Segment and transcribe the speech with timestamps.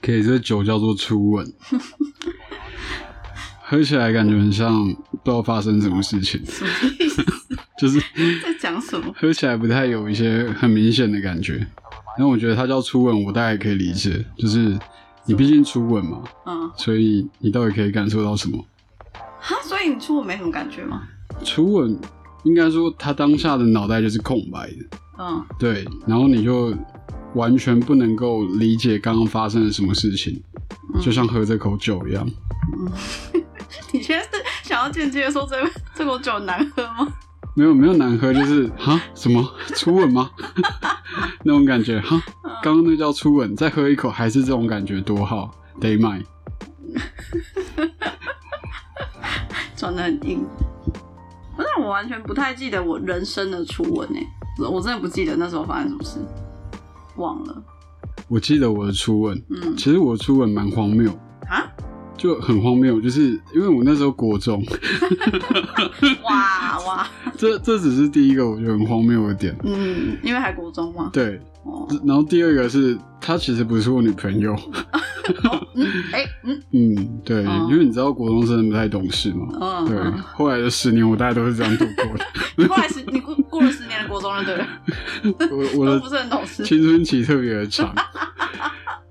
[0.00, 1.52] 可以，这酒叫做初吻，
[3.60, 6.42] 喝起来感觉很像不知道发生什么事情，
[7.78, 7.98] 就是
[8.42, 9.12] 在讲什么？
[9.16, 11.54] 喝起来不太有一些很明显的感觉。
[12.16, 14.76] 然后我觉得它叫初吻，我大概可以理解，就是
[15.24, 18.58] 你毕竟初吻嘛，嗯，所以你到底可以感受到什么？
[19.40, 21.02] 哈，所以你初吻没什么感觉吗？
[21.44, 21.96] 初吻
[22.42, 26.74] 应该说他当下的脑袋就是空白的，嗯，对，然后你就
[27.34, 30.42] 完全不能够理解刚刚发生了什么事情，
[31.00, 32.28] 就像喝这口酒一样。
[33.92, 35.56] 你现在是想要间接地说这
[35.94, 37.06] 这口酒难喝吗？
[37.58, 39.44] 没有没有难喝，就是 哈什么
[39.74, 40.30] 初吻吗？
[41.42, 42.22] 那种感觉哈，
[42.62, 46.22] 刚刚那叫初吻，再喝一口还是这种感觉，多好，得买。
[49.76, 50.46] 装的很硬。
[51.56, 54.24] 但是我完全不太记得我人生的初吻诶、
[54.70, 56.20] 我真的不记得那时候发生什么事，
[57.16, 57.60] 忘了。
[58.28, 61.18] 我记得我的初吻，嗯其实我的初吻蛮荒谬，啊，
[62.18, 64.62] 就很荒谬，就是因为我那时候国中，
[66.24, 67.08] 哇 哇，
[67.38, 69.56] 这这只是第一个我觉得很荒谬的点。
[69.62, 71.08] 嗯，因为还国中嘛。
[71.12, 74.54] 对，哦，然后第二个是她其实不是我女朋友，
[75.74, 76.60] 嗯，哎、嗯。
[76.72, 77.68] 嗯，对，哦。
[77.70, 79.46] 因为你知道国中生不太懂事嘛，
[79.86, 80.12] 对，嗯。
[80.12, 82.24] 对，后来的十年我大概都是这样度过的。
[82.56, 84.66] 你后来十你过过了十年的国中了，对了，
[85.52, 87.94] 我我的都不是很懂事，青春期特别的长，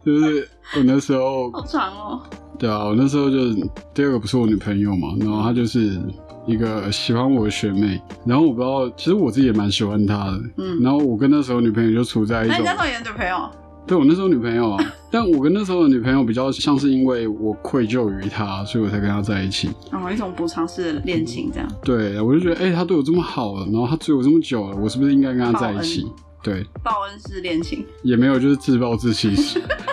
[0.05, 2.21] 就是我那时候，好长哦。
[2.57, 3.53] 对啊，我那时候就
[3.93, 5.99] 第二个不是我女朋友嘛，然后她就是
[6.45, 13.49] 一个喜欢我的学妹，然后我不知道，其实我自己也蛮喜欢她的，嗯，然后我跟那时候女朋友就处在一种那你，那时候也是女朋友？
[13.85, 19.69] 对我那时候女朋友啊， 但我跟那时候的女朋友比较像是因为我愧疚于她，所以我才跟她在一起。
[19.93, 21.69] 哦，一种补偿式的恋情这样。
[21.85, 26.05] 对，我就觉得，哎、她对我这么好了，然后她追我这么久了，我是不是应该跟她在一起？
[26.43, 29.61] 对，报恩式恋情，也没有，就是自暴自弃式，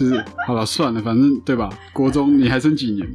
[0.00, 1.68] 就是好了，算了，反正对吧？
[1.92, 3.06] 国中你还剩几年，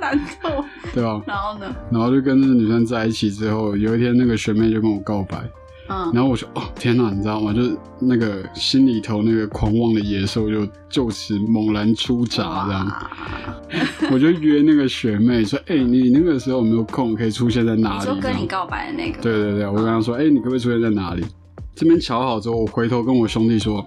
[0.00, 0.64] 难受。
[0.94, 1.20] 对吧？
[1.26, 1.66] 然后呢？
[1.90, 5.36] 然后就跟那个女生在一起之后，有一天那个学妹就跟我告白，
[5.88, 7.52] 嗯，然后我说哦天哪，你知道吗？
[7.52, 17.98] 就是那个心里头那个狂妄的野兽就就此猛然出闸，这样，我就约那个学妹说，哎、你那个时候有没有空可以出现在哪里？
[17.98, 21.24] 你说跟你告白的那个，对对对，我跟她说，哎、你可不可以出现在哪里？
[21.74, 23.86] 这边瞧好之后，我回头跟我兄弟说，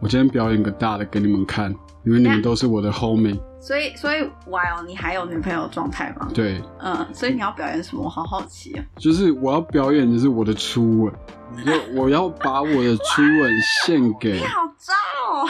[0.00, 3.38] 我今天表演个大的给你们看，因为你们都是我的 homie。
[3.60, 6.28] 所以所以哇哦，你还有女朋友的状态吗？
[6.32, 8.02] 对，嗯，所以你要表演什么？
[8.04, 8.84] 我好好奇啊。
[8.96, 11.12] 就是我要表演的是我的初吻，
[11.64, 13.52] 就我要把我的初吻
[13.84, 14.92] 献给 你好渣
[15.28, 15.48] 哦。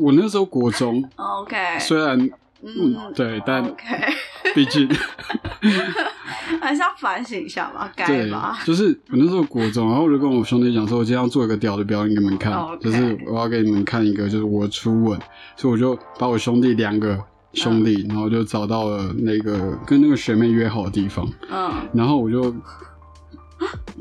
[0.00, 2.18] 我那时候国中，OK，虽然
[2.62, 4.14] 嗯，对，但 OK，
[4.54, 4.88] 毕竟
[6.60, 8.58] 还是要反省一下吧，该吧，？
[8.64, 15.18] 就是我那时候国中，然后我就跟我兄弟讲说，我今天要做一个屌的表演给你们看就是我要给你们看一个就是我的初吻，
[15.56, 17.18] 所以我就把我兄弟两个
[17.52, 22.54] 兄弟，然后就找到了那个跟那个学妹约好的地方，嗯，然后我就。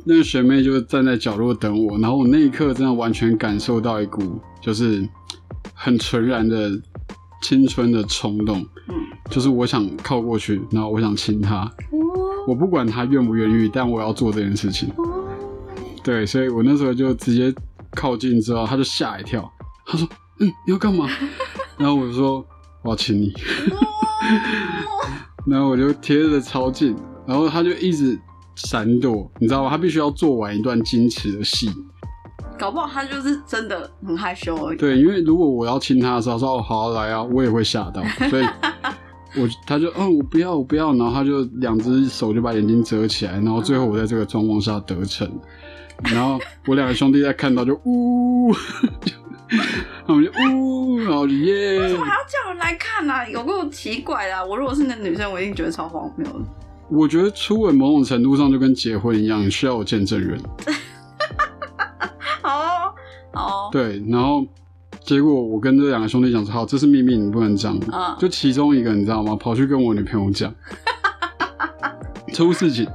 [0.05, 5.07] 那个学妹就站在角落等我，然后我那一刻真的完全感受到一股就是
[5.75, 6.71] 很纯然的
[7.43, 8.95] 青春的冲动，嗯，
[9.29, 11.57] 就是我想靠过去，然后我想亲她，
[11.91, 12.00] 哦
[12.47, 14.89] 我不管他愿不愿意，但我要做这件事情。
[14.97, 15.23] 哦，
[16.03, 17.53] 对，所以我那时候就直接
[17.95, 19.49] 靠近之后，他就吓一跳，
[19.85, 20.07] 他说
[20.39, 21.07] ：“嗯，你要干嘛？”
[21.77, 22.45] 然后我就说
[22.83, 23.31] ：“我要亲你。”
[25.47, 28.19] 然后我就贴着超近，然后他就一直
[28.55, 29.69] 闪躲，你知道吗？
[29.69, 31.69] 他必须要做完一段矜持的戏。
[32.59, 34.77] 搞不好他就是真的很害羞而已。
[34.77, 38.45] 对，因为如果我要亲他的时候，他说：“哦，好啊来啊！”我也会吓到，所以
[39.35, 45.29] 我他就嗯，我不要，我不要，然后他就两只手就把眼睛遮起来，然后最后我在这个状况下得逞，
[46.03, 48.53] 然后我两个兄弟在看到就呜，
[49.01, 49.13] 就
[50.05, 53.27] 他们就呜，然后就耶为什，么还要叫人来看啊？
[53.29, 56.39] 有够奇怪的啊、我如果是那女生，我一定觉得超荒谬的。
[56.89, 60.37] 我觉得初吻某种程度上就跟结婚一样，需要有见证人。
[62.41, 62.93] 好哦，
[63.31, 64.45] 好哦，对，然后
[65.03, 67.77] 结果我跟这两个兄弟讲说，好，这是秘密，你不能讲。
[67.91, 69.35] 嗯就其中一个你知道吗？
[69.35, 70.53] 跑去跟我女朋友讲，
[72.33, 72.87] 出事情，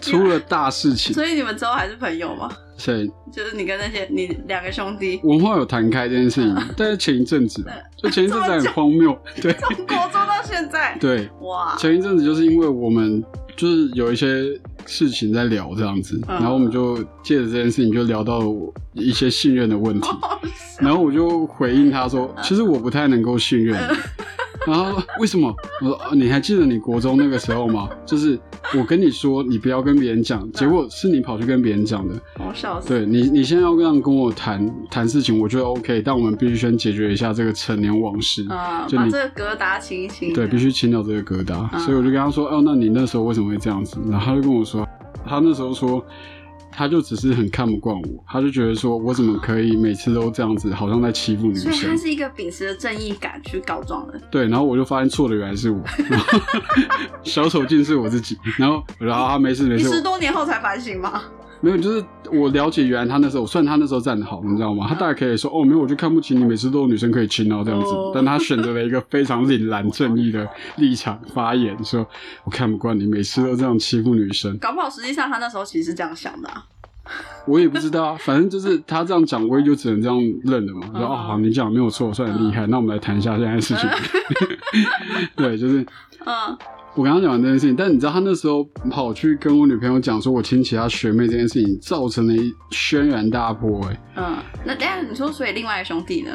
[0.00, 1.12] 出了大事情。
[1.12, 2.50] 所以你们之后还是朋友吗？
[2.76, 3.10] 谁？
[3.32, 7.64] 就是你跟那些你两个兄弟，文化有谈开这件事情，嗯 但是前一阵子，
[7.96, 9.16] 就前一阵子很荒谬。
[9.40, 13.22] 对 从国中到现在，对，哇，前一阵子就是因为我们
[13.62, 16.34] 就是有一些事情在聊这样子，嗯。
[16.40, 18.40] 然后我们就借着这件事情就聊到
[18.92, 20.08] 一些信任的问题，
[20.82, 23.80] 然后我就回应他说，其实我不太能够信任。
[23.88, 23.96] 你。
[24.66, 25.54] 然后为什么？
[25.80, 27.88] 我说、啊、你还记得你国中那个时候吗？
[28.06, 28.38] 就是
[28.78, 32.14] 我跟你说你不要跟别人讲，结果是你跑去跟别人讲的。
[32.38, 32.88] 我笑死。
[32.88, 38.46] 对你，你现在要这样跟我谈谈事情，我觉得 OK，但我们必须先解决一下这个陈年往事。
[38.48, 40.32] 嗯，就把这个疙瘩清一清。
[40.32, 41.68] 对，必须清掉这个疙瘩。
[41.72, 44.86] 嗯所以我就跟他说：“哦，那你那时候为什么会这样子？”然后他就跟我说，
[45.26, 46.04] 他那时候说，
[46.72, 51.96] 他就只是很看不惯我，他就觉得说我怎么可以每次都这样子，好像在欺负女生所以他。
[52.02, 54.20] 是一个秉持着正义感去告状的。
[54.28, 56.40] 对，然后我就发现错的原来是我，然 后
[57.22, 58.36] 小丑竟是我自己。
[58.58, 61.22] 然后我说：“啊，没事没事。”你十多年后才反省吗？
[61.62, 64.84] 没有，就是我了解原来他那时候，虽然他那时候站得好，你知道吗？
[64.88, 67.86] 他大概可以说哦，没有，我就看不起你，每次都有女生可以亲哦这样子。
[67.94, 72.06] 哦但他选择了一个非常凛然正义的立场发言，说
[72.44, 74.58] 我看不惯你，每次都这样欺负女生。
[74.58, 76.64] 搞不好实际上他那时候其实是这样想的、啊。
[77.46, 80.86] 我也不知道啊，反正就是他这样讲，我也就只能这样认了嘛。
[80.92, 82.64] 说嗯哦，好，你讲得没有错，算很厉害。
[82.68, 83.88] 那我们来谈一下现在的事情。
[85.34, 85.84] 对，就是
[86.24, 86.56] 嗯，
[86.94, 94.00] 我刚刚讲完这件事情，但你知道他那时候跑去跟我女朋友讲说我亲戚他学妹这件事情，造成了一轩然大波、欸。
[94.16, 96.30] 嗯，那等下你说，所以另外一兄弟呢？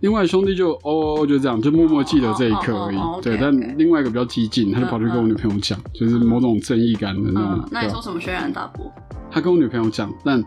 [0.00, 2.96] 另外兄弟就哦哦就这样，就默默记得这一刻而已。
[3.22, 7.50] 对但另外一个比较激进，他就跑去跟我女朋友讲，就是某种正义感的那种。
[7.58, 8.90] 嗯，那你说什么轩然大波？
[9.30, 10.42] 他跟我女朋友讲，但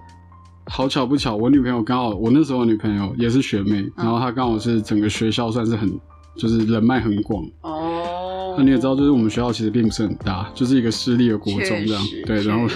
[0.65, 5.88] 好巧不巧，我女朋友刚好我那时候的女朋友也是学妹，嗯然后她刚好是整个学校算是很
[6.36, 7.45] 就是人脉很广。
[7.62, 8.25] 哦，
[8.57, 12.02] 那你也知道，就是我们学校其实并不是很大，就是一个私立的国中这样。
[12.25, 12.68] 对，然后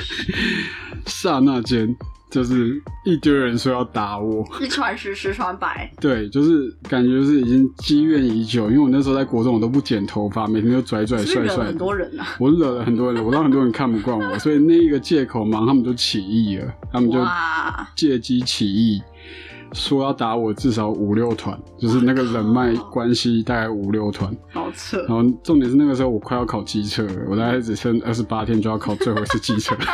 [1.06, 1.96] 刹那间
[2.30, 4.46] 就是一堆人说要打我。
[4.62, 5.92] 一传十，十传百。
[6.00, 11.78] 对，就是感觉就是已经积怨已久，因为我那时候在国中，我都不剪头发，每天都拽拽帅帅很。
[11.78, 12.36] 多人啊？
[12.40, 17.20] 我惹了很多人，我让很多人看不惯我，所以那一个借口嘛，他们就起义了，他们就，
[17.96, 19.02] 借机起义，
[19.74, 24.36] 说要打我至少五六团，就是那个人脉关系大概五六团。
[24.54, 25.10] 好扯然。
[25.10, 29.76] 后重点是那个时候我快要考机测了，我大概只剩二十八天就要考最后一次机测。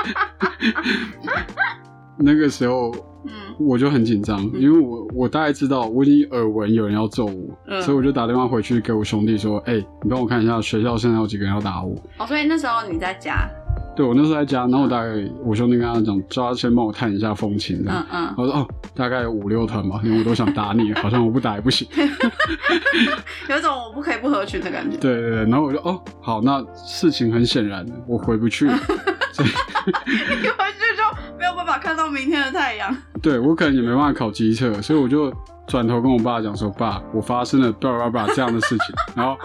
[2.18, 2.92] 那个时候
[3.26, 9.74] 嗯，我就很紧张，因为我我大概知道我已经耳闻有人要揍我，嗯所以我就打电话回去给我兄弟说：“哎、
[10.04, 11.94] 你帮我看一下学校现在有几个人要打我。
[12.20, 13.50] 哦，所以那时候你在家，”
[13.96, 15.10] 对我那时候在家，然后我大概
[15.44, 18.06] 我兄弟跟他讲，叫他先帮我探一下风情这样。
[18.12, 21.88] 嗯嗯，我说哦，大概有五六团吧，因为我都想打你，好像我不打也不行。
[23.50, 24.98] 有一种我不可以不合群的感觉。
[24.98, 28.68] 对对对，然后我就哦，好，那事情很显然，我回不去，
[29.32, 32.96] 所以一回去就没有办法看到明天的太阳。
[33.24, 35.34] 对我可能也没办法考机测，所以我就
[35.68, 39.38] 转头跟我爸讲说，爸，我发生了叭叭叭这样的事情，然后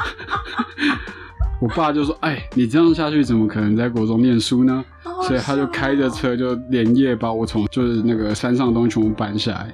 [1.61, 4.85] 我爸就说，哎，你这样下去怎么可能在国中念书呢？
[5.05, 9.73] 哦所以他就开着车就连夜把我从就是那个山上的东西全部搬下来。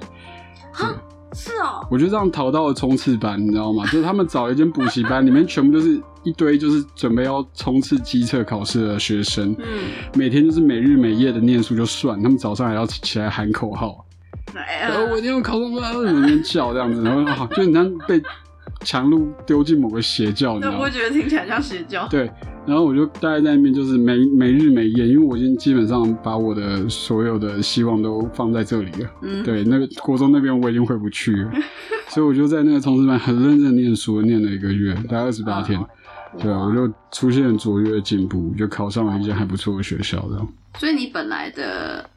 [1.33, 3.83] 是哦，我就这样逃到了冲刺班，你知道吗？
[3.85, 9.65] 就是他们找了一间补习班，里面全部都是一堆就是准备要冲刺机测考试的学生，嗯，
[10.15, 14.05] 每天就是每日每夜的念书就算，他们早上还要起来喊口号，
[14.55, 18.21] 哎然后我一定要考上分，在那边叫这样子，然后啊，就很像被
[18.81, 20.89] 强路丢进某个邪教，那我？
[20.89, 22.07] 觉得听起来像邪教。
[22.07, 22.31] 对，
[22.65, 29.09] 然后我就待在那边，就是没没日没夜，因为我已经基本上把我的所有的希望都放在这里了。
[29.21, 31.51] 嗯，对，那个国中那边我已经回不去了，
[32.09, 35.79] 所以我就在那个冲刺班很认真念书，念了一个月，大概二十八天。
[36.39, 40.47] 对啊，我就出现卓越的进步，就考上了一间还不错的学校，这样。
[40.77, 42.07] 所以你本来的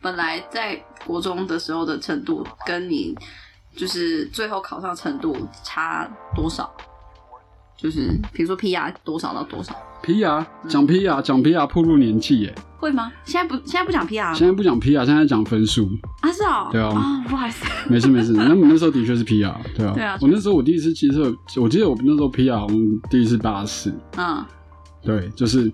[0.00, 3.16] 本来在国中的时候的程度，跟你
[3.76, 6.72] 就是最后考上程度差多少？
[7.76, 13.12] 就是比如说 PR 多少到多少？PR 讲 PR 讲 PR 暴露年纪耶，会吗？
[13.24, 15.88] 现在不现在不讲 PR 了现在不讲 PR，现在讲分数。
[16.22, 16.30] 啊？
[16.32, 19.92] 是哦，对啊啊，不好意思， 没事没事，那你那时候的确是 PR，对啊。
[19.92, 22.78] 对啊我那时候我第一次机测，我记得我那时候 PR 好像
[23.10, 24.42] 第一次八十，嗯，
[25.02, 25.70] 对，就是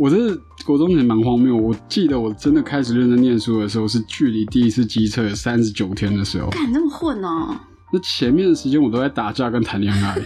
[0.00, 1.54] 我这国中也蛮荒谬。
[1.54, 6.48] 我记得我真的开始认真念书的时候，是距离第一次机测三十九天的时候。
[6.48, 7.54] 干你这么混哦？
[7.92, 10.18] 那前面的时间我都在打架跟谈恋爱。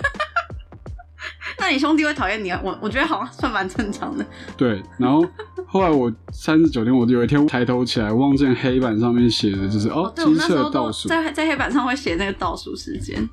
[1.58, 2.60] 那你兄弟会讨厌你啊？
[2.62, 4.24] 我我觉得好像算蛮正常的。
[4.56, 5.26] 对，然后
[5.66, 13.28] 后来我三十九天，我有一天抬头起来，望见黑板上面写的就是哦，机测倒数，在在黑板上会写那个倒数时间。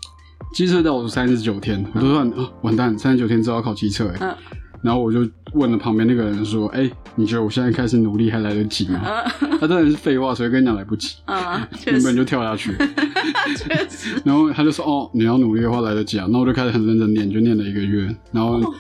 [0.55, 4.17] 机测倒数三十九天，我都说啊，完蛋，三十九天之后要考机测哎。
[4.21, 4.36] 嗯
[4.82, 9.02] 然后我就问了旁边那个人说：“哎、你觉得我现在开始努力还来得及吗？”
[9.42, 11.18] 嗯他当然是废话，所以跟你讲来不及，
[11.86, 12.72] 原本就跳下去。
[14.26, 18.14] 然后他就说：“哦，你要努力的话来得及啊。”那我就开始很认真念，就念了一个月。
[18.32, 18.74] 然后哦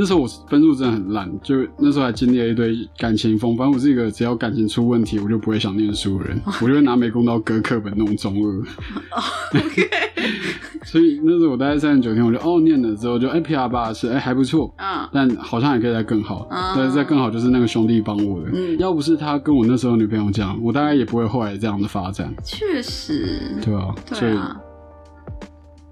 [0.00, 3.56] 那时候我分数真的很烂，就那时候还经历了一堆感情风。
[3.56, 9.58] 反正我是一个只要感情出问题，我就不会想念书的人，我就会拿美工刀割课本那种中二。
[9.58, 9.90] OK，
[10.86, 16.46] 所以那时候我待在三十九天，我就哦念了之后就哎 PR 八是哎还不错，嗯但好像也可以再更好。
[16.48, 24.56] 啊但是再更好就是那个兄弟帮我的，嗯要不是他跟我那时候女朋友讲，我大概也不会后来这样的发展，确实，对啊、对啊，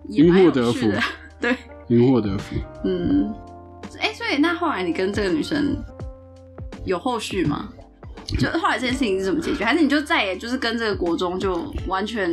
[0.08, 0.86] 因祸得福
[1.40, 1.56] 对，
[1.88, 2.54] 因祸得福。
[2.84, 3.34] 嗯，
[4.26, 5.76] 哎、所以那后来你跟这个女生
[6.84, 7.68] 有后续吗？
[8.38, 9.64] 就后来这件事情是怎么解决？
[9.64, 12.28] 还是你就再也就是跟这个国中就完全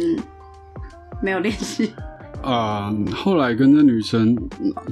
[1.21, 1.93] 没有联系？
[2.41, 4.35] 啊、后来跟这女生，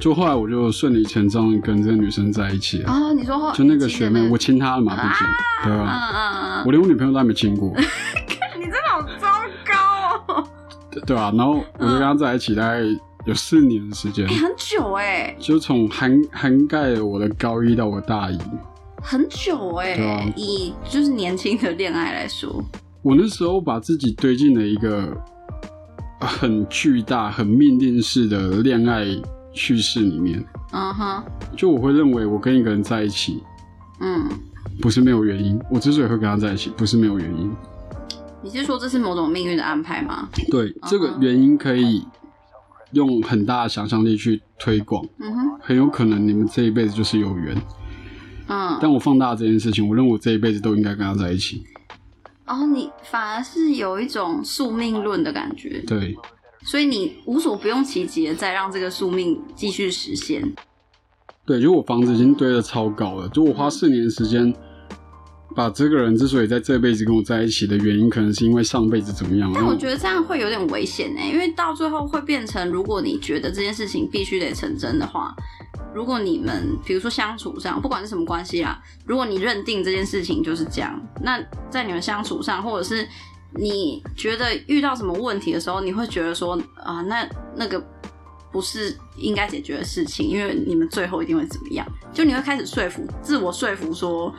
[0.00, 2.90] 就后来我就顺理成章跟这个女生在一起了。
[2.90, 5.26] 哦，你说后就那个学妹，我亲她了嘛，毕竟，
[5.64, 6.10] 对嗯吧？
[6.14, 7.74] 嗯嗯，我连我女朋友都还没亲过，
[8.56, 10.48] 你真的好糟糕哦，
[10.90, 11.30] 对对吧？
[11.36, 12.80] 然后我就跟她在一起大概
[13.24, 18.38] 有四年的时间哎、，很久哎、就从涵涵盖了我的高一到我大一。
[19.00, 22.62] 很久哎、以就是年轻的恋爱来说，
[23.02, 25.16] 我那时候把自己堆进了一个
[26.20, 29.04] 很巨大、很命定式的恋爱
[29.52, 31.22] 叙事里面，嗯哼，
[31.56, 33.42] 就我会认为我跟一个人在一起
[34.00, 34.28] 嗯，
[34.80, 37.52] 不是没有原因，我之所以会跟他在一起不是没有原因。
[38.40, 40.28] 你是说这是某种命运的安排吗？
[40.50, 42.04] 对，这个原因可以
[42.92, 47.56] 用很大的想象力去推广，嗯哼，很有可能你们这一辈子就是有缘。
[48.48, 51.62] 嗯，但我放大这件事情，我认为我这一辈子都应该跟他在一起。
[52.46, 56.14] 哦，你反而是有一种宿命论的感觉，对，
[56.64, 60.52] 所以你无所不用其极的在让这个宿命继续实现。
[61.46, 64.54] 对，就我房子已经堆得超高了，就我花四年的时间。
[65.54, 69.50] 把这个人之所以在这辈子跟我在一起的原因，可能是因为上辈子怎么样。
[69.54, 75.34] 但我觉得这样会有点危险呢，因为到最后会变成，如果你觉得这件事情必须得成真的话，
[75.94, 81.38] 如果你们比如说相处上，不管是什么关系啦，如果你认定这件事情就是这样，那
[81.70, 83.06] 在你们相处上，或者是
[83.54, 87.82] 你觉得遇到什么问题的时候，你会觉得说啊，那那个
[88.50, 91.86] 不是应该解决的事情，因为你们最后一定会怎么样？
[92.12, 94.34] 就你会开始说服自我说服说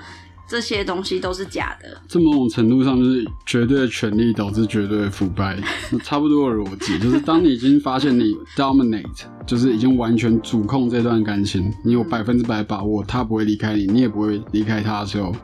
[0.54, 2.00] 这些东西都是假的。
[2.08, 5.58] 这某种程度上就是绝对的权力导致绝对的腐败，
[6.04, 6.96] 差不多的逻辑。
[7.02, 15.36] 就是当你已经发现你 dominate，就是已经完全主控这段感情，你有百分之百把握他不会离开你，你也不会离开他的时候，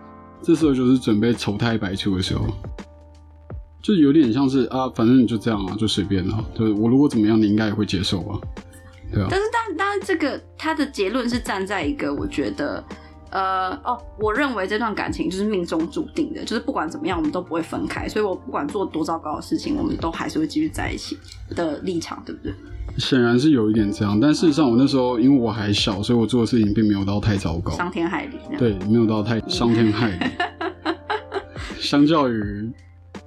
[0.44, 2.46] 这时候就是准备丑态百出的时候。
[3.82, 6.46] 就有点像是啊，反正你就这样啊，就随便啊。
[6.56, 8.40] 就是我如果怎么样，你应该也会接受吧？
[9.12, 12.84] 对啊，但是但但是这个他的结论是站在一个我觉得。
[13.32, 21.18] 呃哦，我认为这段感情就是命中注定的，就是不管怎么样，我们都不会分开，所以我不管做多糟糕的事情，我们都还是会继续在一起
[21.56, 22.54] 的立场，对不对？
[22.98, 27.72] 显然是有一点这样，但事实上我那时候因为我还小，所以我做的事情并没有到太糟糕。
[27.72, 30.26] 伤天害理，对，没有到太伤天害理。
[31.80, 32.70] 相较于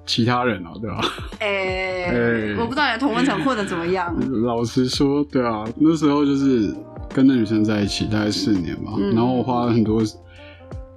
[0.05, 1.01] 其他人啊，对吧、
[1.41, 6.75] 哎、哎我不知道你的同温层混的怎么样，老实说，对啊，那时候就是
[7.13, 10.03] 跟那女生在一起大概四年吧，嗯然后我花了很多，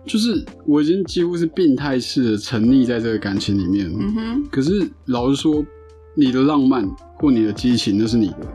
[0.05, 3.91] 就是我已经几乎是病态式的沉溺在这个感情里面。
[3.91, 5.63] 嗯哼，可是老实说，
[6.15, 8.47] 你的浪漫或你的激情，那是你的。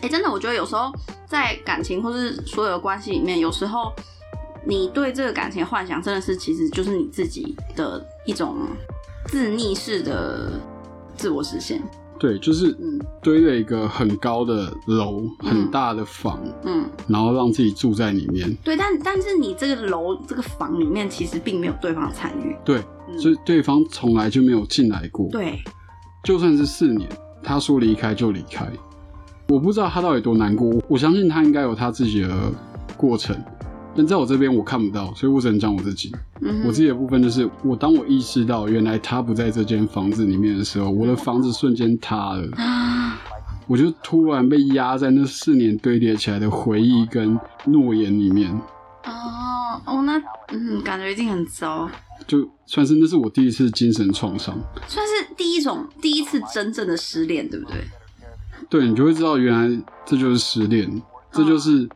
[0.00, 0.92] 哎、真的，我觉得有时候
[1.26, 3.92] 在感情或是所有的关系里面，有时候
[4.66, 8.56] 你对这个感情的幻想，真的是其实就是你自己的一种
[9.26, 10.60] 自逆式的
[11.16, 11.82] 自我实现。
[12.24, 18.50] 对，就是嗯堆了一个很高的楼，很大的房，嗯，然后让自己住在里面。
[18.64, 22.56] 对，但但是你这个楼这个房里面，其实并没有对方参与。
[22.64, 25.28] 对，嗯所以对方从来就没有进来过。
[25.30, 25.62] 对，
[26.22, 27.06] 就算是四年，
[27.42, 28.66] 他说离开就离开，
[29.48, 30.82] 我不知道他到底多难过。
[30.88, 32.50] 我相信他应该有他自己的
[32.96, 33.36] 过程，
[33.96, 36.12] 但在我这边我看不到，所以我只能讲我自己。
[36.40, 43.20] 嗯我自己的部分就是，我当我意识到原来他不在这间房子里面的时候，我的房子瞬间塌了，啊，
[43.66, 48.50] 我就突然被压在那四年堆叠起来的回忆跟诺言里面，
[49.04, 51.88] 哦哦，那嗯，感觉一定很糟，
[52.26, 54.58] 就算是那是我第一次精神创伤。
[54.86, 57.76] 算是第一种第一次真正的失恋，对不对？
[58.68, 61.88] 对你就会知道，原来这就是失恋，这就是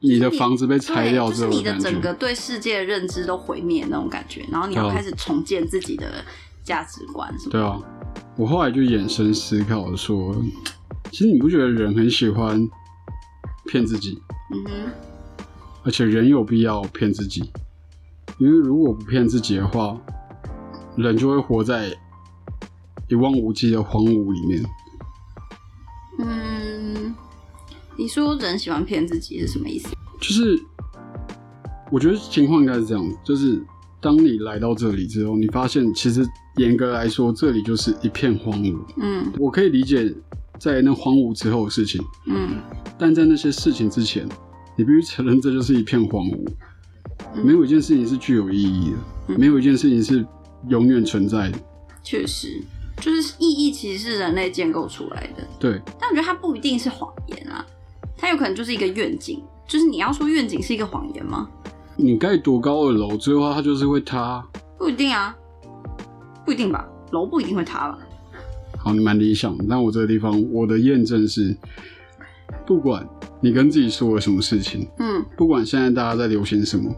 [0.00, 1.90] 你的房子被拆掉对，就是你的之后感觉。
[1.90, 6.24] 整个对世界的认知都毁灭那种感觉，然后你要开始重建自己的
[6.62, 7.80] 价值观，什么对啊，
[8.36, 10.36] 我后来就衍生思考说，
[11.10, 12.68] 其实你不觉得人很喜欢
[13.66, 14.22] 骗自己，
[14.54, 15.44] 嗯哼，
[15.82, 17.50] 而且人有必要骗自己，
[18.38, 19.98] 因为如果不骗自己的话，
[20.96, 21.88] 人就会活在
[23.08, 24.64] 一望无际的荒芜里面。
[26.20, 26.57] 嗯，
[27.98, 29.88] 你说人喜欢骗自己是什么意思？
[30.20, 30.62] 就就是
[31.90, 33.60] 我觉得情况应该是这样，就是
[34.00, 36.24] 当你来到这里之后，你发现其实
[36.58, 38.78] 严格来说，这里就是一片荒芜。
[38.98, 40.14] 嗯我可以理解
[40.60, 42.60] 在那荒芜之后的事情，嗯
[42.96, 44.28] 但在那些事情之前，
[44.76, 46.48] 你必须承认这就是一片荒芜。
[47.34, 48.96] 嗯没有一件事情是具有意义的，
[49.28, 50.24] 嗯没有一件事情是
[50.68, 51.58] 永远存在的。
[52.04, 52.62] 确实，
[53.00, 57.66] 就是意义其实是人类建构出来的，对，但我觉得它不一定是谎言啊，
[58.18, 59.42] 它有可能就是一个愿景。
[59.66, 61.48] 就是你要说愿景是一个谎言吗？
[61.96, 64.44] 你盖多高的楼，最后它就是会塌。
[64.78, 65.36] 不一定啊，
[66.44, 67.98] 不一定吧，楼不一定会塌吧。
[68.78, 71.54] 好，你蛮理想的，但我这个地方，我的验证是，
[72.66, 73.06] 不管
[73.40, 76.90] 你跟自己说了什么事情，嗯不管现在大家在流行什么，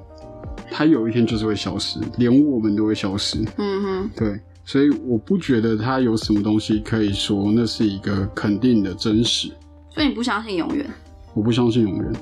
[0.71, 3.39] 它有一天就是会消失，连我们都会消失。
[3.57, 9.51] 嗯哼，对，所以我不觉得它有什么东西可以说那是一个肯定的真实。
[9.89, 10.89] 所以你不相信永远？
[11.35, 12.13] 我不相信永远。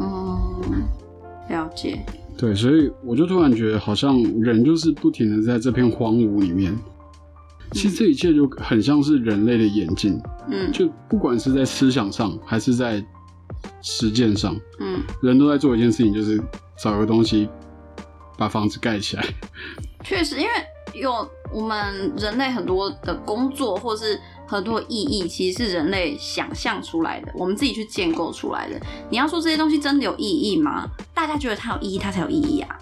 [0.00, 0.82] 嗯，
[1.48, 2.04] 了解。
[2.36, 6.76] 对，所以我就突然觉得，好像人就是不停的在这片荒芜里面。
[7.72, 13.04] 其实这一切就很像是人类的演进，嗯就不管是在思想上还是在
[13.82, 16.40] 实践上，嗯人都在做一件事情，就是
[16.76, 17.48] 找个东西
[18.36, 19.24] 把房子盖起来。
[20.04, 28.80] 确实，因为有我们人类很多的工作，或是很多意义，其实是人类想象出来的，我们自己去建构出来的。
[29.10, 30.88] 你要说这些东西真的有意义吗？
[31.12, 32.78] 大家觉得它有意义，它才有意义啊。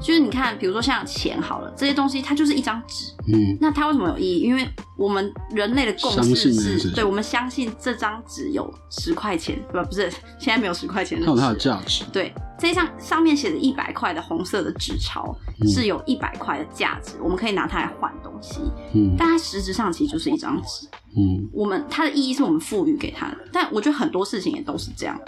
[0.00, 4.38] 就是你看，比如说像钱好了，这些东西它就是一张纸，嗯，那它为什么有意义？
[4.38, 4.64] 因为
[4.96, 12.04] 我们人类的共识是，对我们相信这张纸有十块钱，不不是，现在没有十块钱的它有它的纸价值。
[12.12, 18.60] 对，这一张上面写着一百块的红色的纸钞，嗯是有一百块的价值，我们可以拿它来换东西，
[18.94, 20.86] 嗯但它实质上其实就是一张纸。
[21.16, 25.18] 嗯，我们它的意义是我们赋予给它的，但我觉得很多事情也都是这样。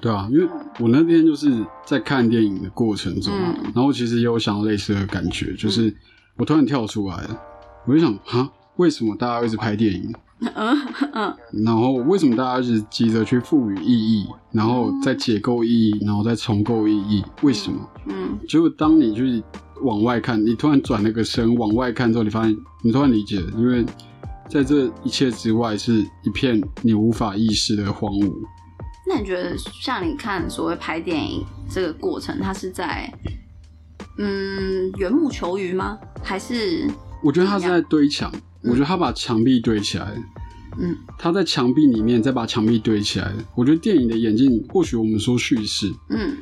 [0.00, 0.46] 对啊，因为
[0.80, 5.94] 我那天就是在看电影的过程中，嗯然后其实也有想到类似的感觉，就是
[6.36, 7.40] 我突然跳出来了，
[7.86, 10.12] 我就想，啊，为什么大家一直拍电影？
[10.54, 10.76] 嗯
[11.14, 17.24] 嗯然后为什么大家一直急着去赋予意义，然后再解构意义，然后再重构意义？
[17.42, 17.88] 为什么？
[18.06, 19.42] 嗯结果当你去
[19.82, 23.84] 往外看，你突然转了个身往外看之后，你发现你突然理解了，因为
[24.48, 28.32] 在这一切之外是一片你无法意识的荒芜。
[29.06, 33.12] 那你觉得像你看所谓拍电影这个过程，它是在
[34.18, 35.98] 嗯缘木求鱼吗？
[36.22, 36.88] 还是
[37.22, 38.32] 我觉得他是在堆墙，
[38.62, 40.14] 我觉得他把墙壁堆起来，
[40.78, 43.32] 嗯他在墙壁里面再把墙壁堆起来。
[43.54, 46.36] 我觉得电影的演进，或许我们说叙事，嗯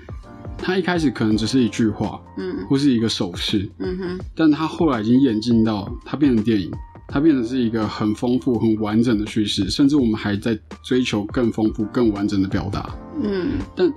[0.59, 2.65] 它一开始可能只是一句话嗯。
[2.69, 4.19] 或是一个手势，嗯哼。
[4.35, 6.71] 但它后来已经演进到它变成电影，
[7.09, 12.95] 它变成是一个很丰富、很完整的叙事，甚至我们还在追求更丰富、更完整的表达。
[13.23, 13.59] 嗯。
[13.75, 13.93] 但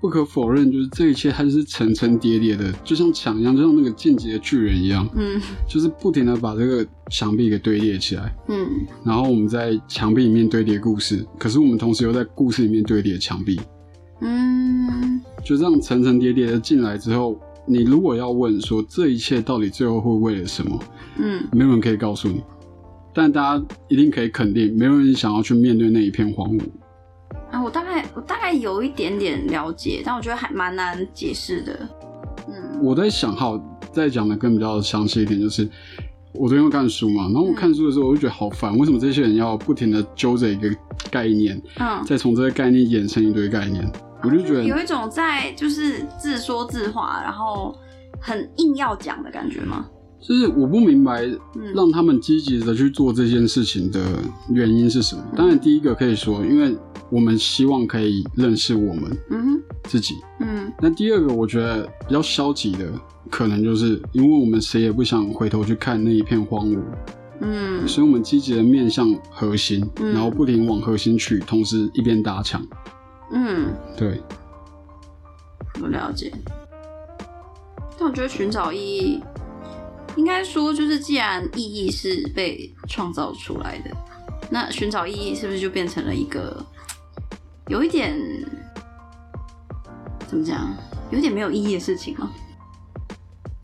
[0.00, 5.40] 不可否认，就是这一切它就是层层叠叠的，就像墙一样，就像那个进击的巨人一样，嗯。
[5.66, 8.34] 就是不停的把这个墙壁给堆叠起来。
[8.48, 8.68] 嗯。
[9.02, 13.58] 然后我们在墙壁里面堆叠故事，可是我们同时又在故事里面堆叠墙壁，
[14.20, 20.78] 嗯就这样层层叠叠的进来之后，你如果要问说这一切到底最后会为了什么，
[21.18, 22.42] 嗯没有人可以告诉你，
[23.12, 26.62] 但大家一定可以肯定，没有人想要去面对那一片荒芜。
[27.50, 31.88] 啊，我大概我大概有一点点了解，但我觉得还蛮难解释的。
[32.48, 33.58] 嗯我在想，好，
[33.92, 35.68] 再讲的更比较详细一点，就是
[36.32, 40.68] 我昨天要看书嘛，然后我看书的时候，我就觉得好烦，为什么这些人要不停的揪着一个
[41.10, 43.90] 概念，嗯，再从这个概念衍生一堆概念？
[44.24, 47.76] 我就觉得有一种在就是自说自话，然后
[48.20, 49.86] 很硬要讲的感觉吗？
[50.20, 51.22] 就是我不明白，
[51.54, 54.00] 嗯让他们积极的去做这件事情的
[54.48, 55.22] 原因是什么？
[55.36, 56.74] 当然，第一个可以说，因为
[57.10, 60.14] 我们希望可以认识我们嗯哼自己。
[60.40, 62.90] 嗯那第二个，我觉得比较消极的，
[63.30, 66.78] 可能就是因为我们谁也不想回头去看那一片荒芜，
[67.42, 72.66] 嗯所以我们积极的面向核心，嗯然后不停往核心去，同时一边搭墙。
[73.30, 74.22] 嗯，对，
[75.80, 76.32] 我了解。
[77.98, 79.22] 但我觉得寻找意义，
[80.16, 83.90] 应该说就是，既然意义是被创造出来的，
[84.50, 86.64] 那寻找意义是不是就变成了一个
[87.68, 88.16] 有一点
[90.28, 90.74] 怎么讲，
[91.10, 92.30] 有点没有意义的事情吗？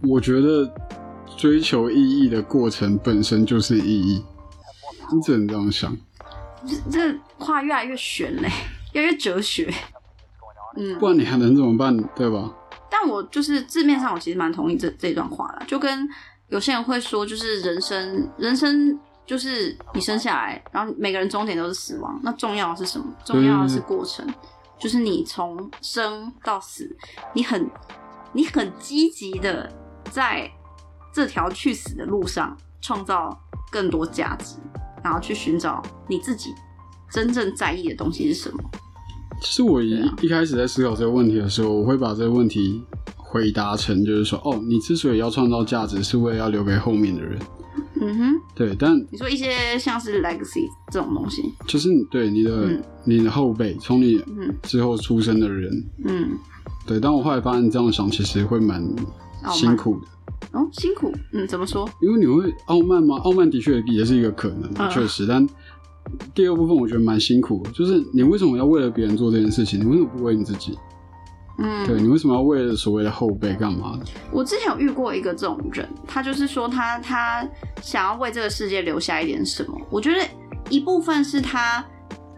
[0.03, 0.73] 我觉得
[1.37, 4.25] 追求意义的过程本身就是意义，
[5.12, 5.96] 你只能这样想。
[6.66, 8.49] 这这话越来越玄嘞，越
[8.98, 9.72] 来越哲学。
[10.76, 12.55] 嗯，不然你还能怎么办，对吧？
[12.90, 16.09] 但我就是字面上，我其实蛮同意这这段话的，就跟
[16.48, 23.07] 有些人会说，就是人生，人生就是你生下来，然后每个人终点都是死亡，那重要的是什么？
[23.24, 24.26] 重要的是过程。
[24.79, 26.96] 就是你从生到死，
[27.35, 27.70] 你很
[28.33, 29.70] 你很积极的
[30.11, 30.50] 在
[31.12, 33.38] 这条去死的路上创造
[33.70, 34.57] 更多价值，
[35.05, 36.55] 然后去寻找你自己
[37.12, 38.59] 真正在意的东西是什么。
[39.40, 40.14] 其实我一啊。
[40.23, 42.83] 一开始在思考这个问题的时候，我会把这个问题
[43.16, 47.38] 回答成就是说，哦，你之所以要创造价值，是为了要留给后面的人。
[48.03, 52.83] 嗯哼，对，但你说一些像是 legacy 这种东西，就是你对你的、嗯。
[53.05, 54.55] 你的后辈，从你嗯。
[54.62, 55.73] 之后出生的人，
[56.05, 56.29] 嗯，
[56.87, 58.83] 对，但我后来发现这样想其实会蛮
[59.51, 61.88] 辛苦的，哦，辛苦，嗯，怎么说？
[62.03, 63.16] 因为你会傲慢吗？
[63.18, 64.90] 傲慢的确也是一个可能，嗯。
[64.90, 65.46] 确实，但
[66.35, 69.81] 第二部分我觉得蛮辛苦，就是你为什么要为了别人做这件事情？
[69.81, 70.79] 你为什么不为你自己？
[71.62, 74.07] 嗯，对你为什么要为了所谓的后辈干嘛的？
[74.33, 77.46] 我之前有遇过一个这种人，他就是说他他
[77.83, 79.79] 想要为这个世界留下一点什么。
[79.90, 80.27] 我觉得
[80.70, 81.85] 一部分是他，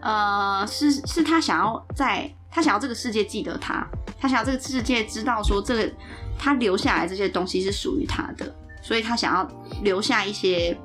[0.01, 3.87] 呃，是是他想要在他想要这个世界记得他，
[4.19, 5.89] 他想要这个世界知道说这个
[6.37, 9.47] 他留下来这些东西是属于他的，所以他想要
[9.83, 10.77] 留下一些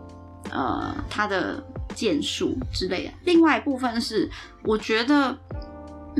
[0.52, 1.60] 呃他的
[1.98, 3.12] 建树之类的。
[3.24, 4.30] 另外一部分是
[4.62, 5.36] 我觉得。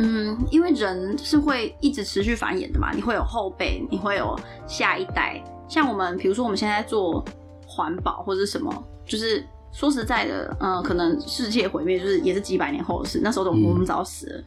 [0.00, 5.42] 嗯，因为人是会一直持续繁衍的嘛，你会有后辈，你会有下一代。
[5.68, 7.24] 像我们，比如说我们现在做
[7.66, 8.72] 环保或者什么，
[9.04, 14.44] 就是说实在的，嗯、可能世界毁灭就是也是几百年后的事，那时候我们早死了。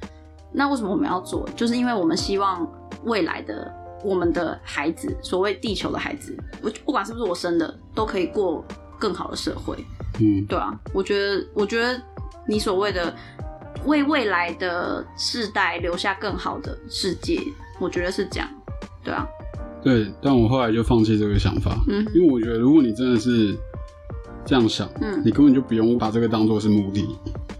[0.53, 1.45] 那为什么我们要做？
[1.53, 2.65] 就是因为我们希望
[3.03, 3.69] 未来的
[4.05, 8.63] 我们的孩子，所谓地球的孩子，我不管是不是我生的，都可以过
[8.97, 9.75] 更好的社会。
[10.19, 11.99] 嗯，对啊，我觉得，我觉得
[12.47, 13.13] 你所谓的
[13.85, 17.39] 为未来的世代留下更好的世界，
[17.79, 18.47] 我觉得是这样。
[19.03, 19.27] 对啊，
[19.83, 23.55] 对，但我后来就放弃这个想法，嗯因为我觉得如果你真的是
[24.45, 27.07] 这样想，嗯你根本就不用把这个当做是目的。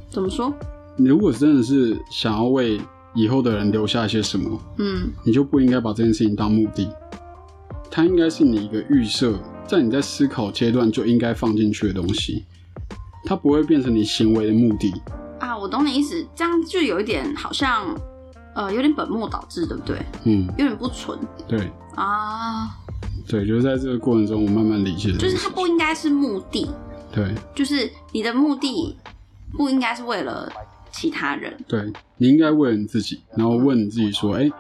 [0.10, 0.54] 怎么说？
[0.98, 2.80] 你如果真的是想要为
[3.16, 6.88] 以后的人留下一些什么，嗯你就不应该把这件事情当目的，
[7.90, 9.34] 它应该是你一个预设，
[9.72, 12.44] 在你在思考阶段就应该放进去的东西，
[13.24, 14.94] 它不会变成你行为的目的。
[15.40, 17.98] 啊，我懂你意思，这样就有一点好像，
[18.54, 19.98] 呃，有点本末倒置，对不对？
[20.26, 22.68] 嗯，有点不纯对啊，
[23.26, 25.50] 对，就是在这个过程中，我慢慢理解这就是它。
[25.50, 26.70] 不应该是目的，
[27.14, 28.98] 对就是你的目的
[29.54, 30.52] 不应该是为了
[30.92, 31.58] 其他人。
[31.66, 31.82] 对，
[32.18, 34.52] 你应该为了你自己，然后问你自己说，哎、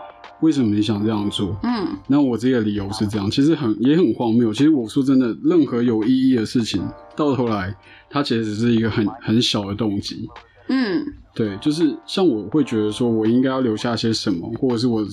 [0.42, 1.56] 为什么你想这样做？
[1.64, 4.52] 嗯那我自己的理由是这样，其实很也很荒谬。
[4.54, 6.82] 其实我说真的，任何有意义的事情，
[7.16, 7.74] 到头来
[8.10, 10.28] 它其实只是一个很很小的动机。
[10.68, 15.06] 嗯对，就是像我会觉得说，我应该要留下些什么，或者是我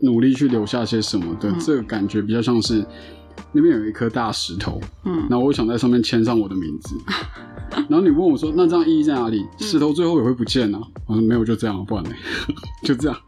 [0.00, 2.84] 努力去留下些什么的，嗯这个感觉比较像是
[3.52, 6.96] 那边有一颗大石头，嗯然后我想在上面签上我的名字。
[7.88, 9.44] 然后你问我说，那这样意义在哪里？
[9.58, 10.80] 石头最后也会不见啊？
[11.06, 12.10] 我说没有，就这样，不然呢？
[12.84, 13.18] 就这样，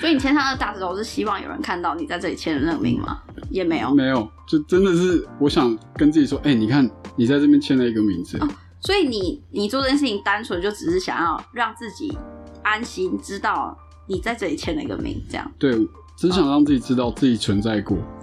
[0.00, 3.18] 所以你签上那个大石头是希望有人看到你在这里签的那个名吗？
[3.50, 3.92] 也没有。
[3.94, 8.48] 没有，就真的是我想跟自己说，哎、你看你在这边签了一个名字，哦
[8.80, 12.16] 所以你你做这件事情，单纯就只是想要让自己
[12.62, 13.76] 安心，知道
[14.06, 15.72] 你在这里签了一个名，这样对，
[16.16, 17.96] 只想让自己知道自己存在过。
[17.98, 18.17] 啊。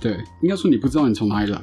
[0.00, 1.60] 对，应该说你不知道你从哪里来。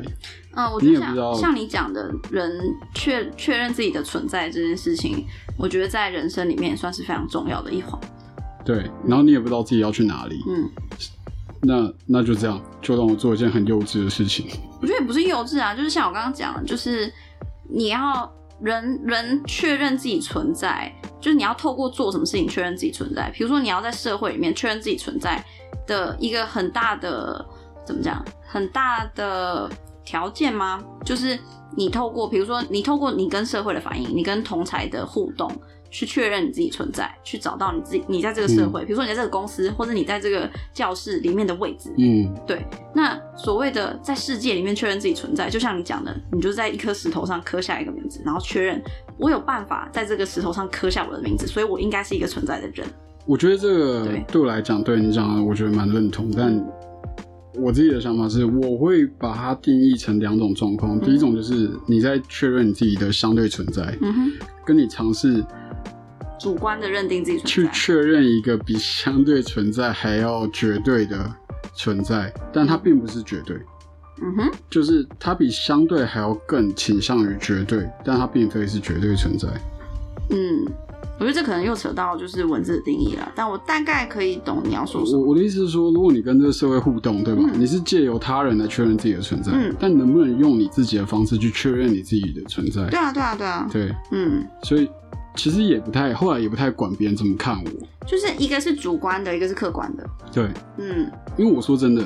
[0.54, 2.50] 嗯，我觉得像你讲的人
[2.94, 5.26] 确确认自己的存在这件事情，
[5.58, 8.00] 我觉得在人生里面也算是非常重要的一环。
[8.64, 10.70] 对，然后你也不知道自己要去哪里，嗯，
[11.62, 14.48] 那那就这样，就让我做一件很幼稚的事情。
[14.82, 17.12] 我觉得也不是幼稚啊，就是像我刚刚讲的，就是
[17.70, 23.32] 你要人人确认自己存在，就是你要透过做什么事情确认自己存在。
[23.32, 25.44] 比如说你要在社会里面确认自己存在
[25.88, 27.44] 的一个很大的
[27.88, 29.68] 怎么讲，很大的
[30.04, 30.84] 条件吗？
[31.06, 31.40] 就是
[31.76, 35.50] 你透过，比如说你透过你跟社会的反应，你跟同才的互动。
[35.90, 42.62] 去确认你自己存在，去找到你自己，你在这个社会，比如说你在这个公司，或者你在这个教室里面的位置，嗯，对，
[42.94, 48.84] 那所谓的在世界里面确认自己存在，就像你讲的，你就在一颗石头上刻下一个名字，然后确认
[49.18, 52.86] 我有办法在这个石头上刻下我的名字，所以我应该是一个存在的人。
[53.26, 56.30] 我觉得这个对对我来讲，对你讲的，我觉得蛮认同。
[56.36, 56.54] 但
[57.60, 61.00] 我自己的想法是，我会把它定义成两种状况。
[61.00, 64.32] 第一种就是你在确认你自己的相对存在，嗯哼，
[64.66, 65.44] 跟你尝试
[66.40, 67.72] 主观的认定自己存在。
[67.72, 71.34] 去确认一个比相对存在还要绝对的
[71.74, 73.58] 存在，但它并不是绝对。
[74.22, 79.48] 嗯哼，就是它比相对还要更倾向于绝对，但它并非是绝对存在。
[80.30, 80.66] 嗯，
[81.20, 85.20] 我觉得这可能又扯到就是文字的定义了，但我大概可以懂你要说什么。
[85.20, 87.42] 我我的意思是说，如果你跟这个社会互动，对吧？
[87.44, 92.88] 嗯你是借由他人来确认自己的存在，嗯但能不能用你自己的方式去确认你自己的存在？
[92.90, 94.88] 对啊，对啊，对啊，对，嗯所以
[95.36, 97.72] 其实也不太，后来也不太管别人怎么看我。
[98.06, 100.08] 就是一个是主观的，一个是客观的。
[100.32, 102.04] 对，嗯因为我说真的，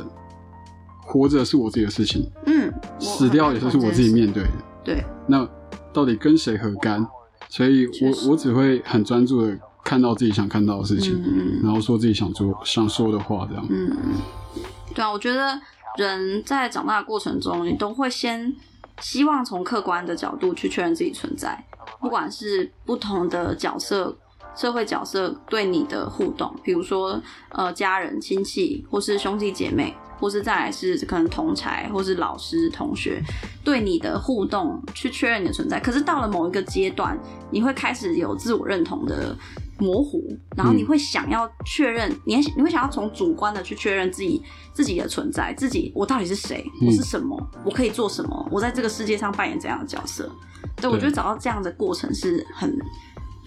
[1.04, 4.50] 活着是我自己的事情，嗯，死掉也是我自己面对的。
[4.84, 5.48] 对，那
[5.92, 7.06] 到底跟谁何干？
[7.52, 13.66] 所以我我只会很专注的看到自己想看到的事情，嗯嗯然后说自己想做想说的话，这样。
[13.70, 14.64] 嗯嗯，
[14.96, 15.60] 对啊，我觉得
[15.98, 18.56] 人在长大的过程中，你都会先
[19.02, 21.62] 希望从客观的角度去确认自己存在，
[22.00, 24.16] 不管是不同的角色。
[24.56, 33.22] 社会角色对你的互动，比如说呃家人、亲戚，或是兄弟姐妹，或是再来是可能同才，或是老师、同学
[33.64, 35.80] 对你的互动，去确认你的存在。
[35.80, 37.18] 可是到了某一个阶段，
[37.50, 39.36] 你会开始有自我认同的
[39.80, 40.22] 模糊，
[40.56, 50.30] 然后你嗯会想要确认，你还你会想要从主观的去确认自己自己的存在，自己我到底是谁，嗯我是什么，我可以做什么，我在这个世界上扮演怎样的角色？
[50.76, 52.78] 对，我对觉得找到这样的过程是很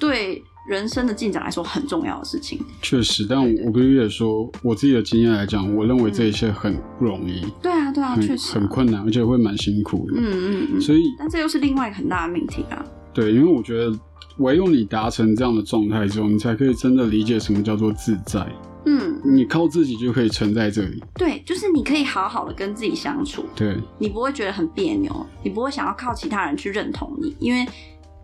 [0.01, 2.59] 对人生的进展来说很重要的事情。
[2.83, 10.15] 确实，但我必须得说，我自己的经验来讲，我认为这一切很不容易，对啊，对啊，确实啊、很困难，而且会蛮辛苦的。
[10.17, 12.85] 嗯嗯嗯，所以，但这又是另外一个很大的命题啊。
[13.13, 13.97] 对，因为我觉得
[14.39, 18.47] 唯有你达成这样的状态之后，你才可以真的理解什么叫做自在。
[18.87, 21.03] 嗯，你靠自己就可以存在这里。
[21.15, 27.67] 对，就是你可以好好的跟自己相处，对，你不会觉得很别扭，你不会想要靠其他人去认同你，因为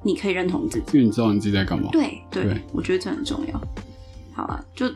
[0.02, 0.84] 你可以认同自己。
[0.92, 1.88] 因为你知道你自己在干嘛。
[1.92, 3.60] 对对，我觉得这很重要。
[4.32, 4.90] 好了，就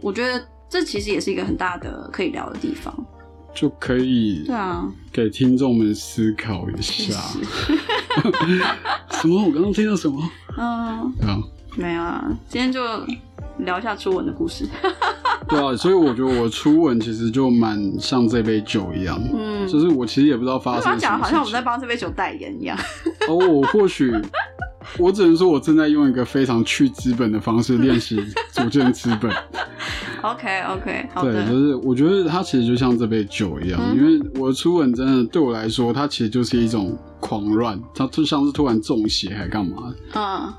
[0.00, 2.94] 我觉得这其实也是一个很大的可以聊的地方。
[3.54, 7.14] 就可以对啊，给听众们思考一下。
[7.14, 7.38] 实，
[9.20, 9.44] 什么？
[9.46, 10.20] 我刚刚听到什么？
[10.58, 11.12] 嗯，
[11.76, 12.82] 没有啊，今天就
[13.58, 14.68] 聊一下初吻的故事。
[15.48, 21.60] 对啊，所以我觉得我初吻其实就蛮像这杯酒一样，嗯，就是我其实也不知道发生什么讲得好像我们在。
[21.62, 22.78] 帮这杯酒代言一样？
[23.28, 24.12] 哦，我或许，
[24.98, 29.32] 我只能说我正在用一个非常去资本的方式练习组建资本。
[30.22, 39.94] OK OK，好对，就是我觉得它其实就像这杯酒一样，嗯因为我的初吻真的对我来说，它其实就是一种狂乱，它就像是突然中邪还干嘛。
[40.14, 40.52] 嗯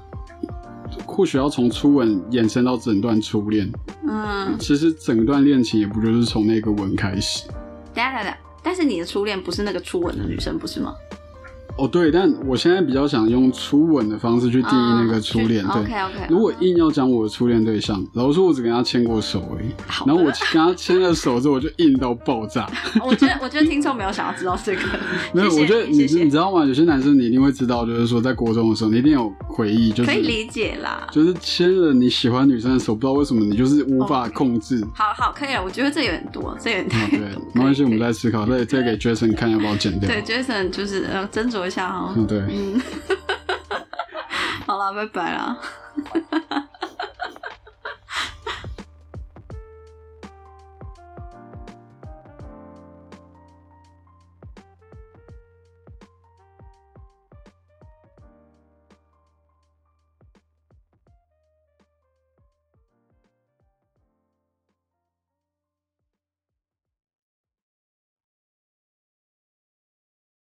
[1.15, 3.71] 或许要从初吻延伸到整段初恋，
[4.05, 7.47] 嗯，其实整段恋情也不就是从那个吻开始。
[7.93, 10.93] 等一下等下，但是你的初恋不是那个初吻的女生，不是吗？
[11.77, 15.61] 哦，对，但我现在比较想用初吻的方式去定义那个初恋。
[15.65, 19.67] 对，OK OK，如果硬要讲我的初恋对象，老实说，我只跟他牵过手而已。
[19.85, 22.65] 好然后我跟他牵了手之后，我就硬到爆炸。
[23.05, 24.81] 我觉得我觉得听众没有想要知道这个，
[25.33, 26.63] 没有，我觉得你谢谢你知道吗？
[26.63, 31.05] 有些男生你一定会知道，就是说在国中的时候，你一定有回忆，就是可以理解啦。
[31.11, 34.81] 就是牵了你喜欢女生的手，不知道为什么你就是无法控制。
[34.95, 35.61] 好好，可以了。
[35.61, 37.19] 我觉得这有点多，这有点多。
[37.19, 40.09] 对，没关系，我们可以再思考，再再给 Jason 看要不要剪掉。
[40.09, 42.79] 对 Jason 就是呃斟酌留下哈，嗯对，嗯，
[44.67, 45.57] 好了，拜拜了。